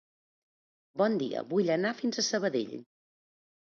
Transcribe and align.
Bon 1.03 1.19
dia, 1.25 1.45
vull 1.53 1.71
anar 1.79 1.95
fins 2.03 2.19
a 2.25 2.29
Sabadell. 2.33 2.77